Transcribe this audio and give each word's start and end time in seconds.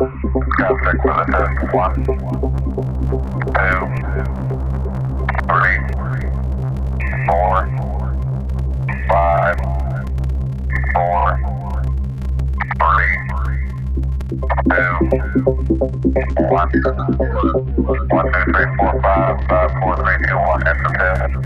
Contact 0.00 1.04
with 1.04 1.12
assist 1.12 1.74
one, 1.74 1.92
two, 1.92 2.16
three, 5.44 5.76
four, 7.28 7.68
five, 9.10 9.60
four, 10.94 11.36
three, 12.80 13.12
two, 14.70 14.96
one, 16.48 16.48
one, 16.48 16.72
two, 16.72 16.80
three, 18.48 18.68
four, 18.78 18.92
five, 19.02 19.36
five, 19.50 19.70
four, 19.82 19.94
three, 20.00 20.18
two, 20.26 20.38
one, 20.38 20.62
and 20.66 20.78
the 20.80 20.90
test. 20.96 21.36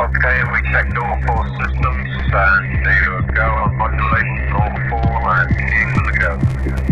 Okay, 0.00 0.38
we 0.50 0.58
checked 0.72 0.96
all 0.96 1.16
four 1.26 1.44
systems 1.60 2.08
and 2.32 2.64
they 2.86 3.00
go 3.34 3.44
on 3.44 3.76
modulation 3.76 4.48
all 4.54 4.72
four 4.88 5.28
and 5.36 5.52
equal 5.60 6.86
to. 6.86 6.91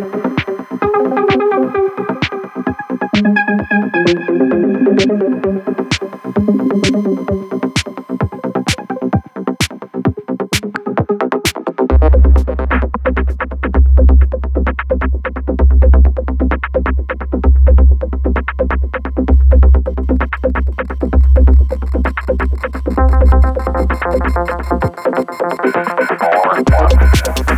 Okay. 26.93 27.50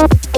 you. 0.00 0.31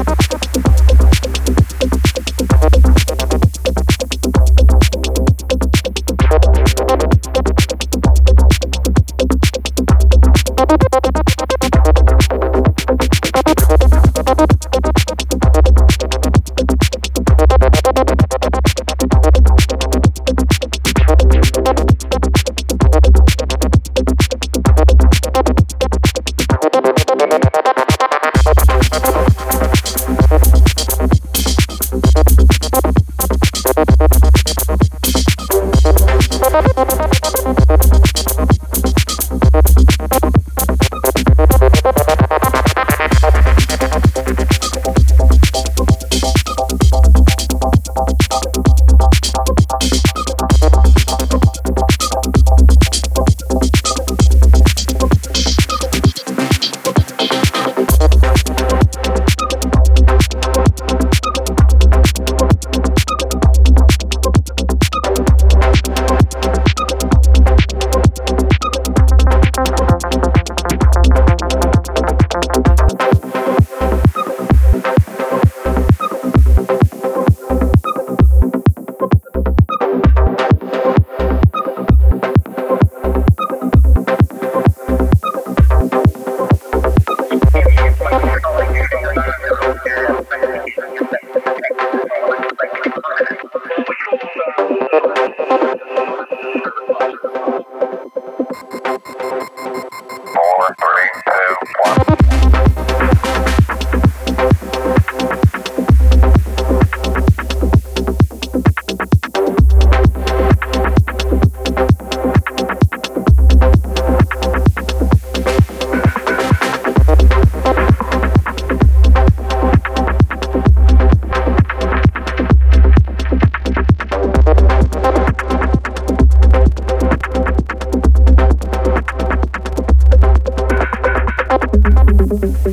Thank 132.28 132.66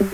you. 0.00 0.13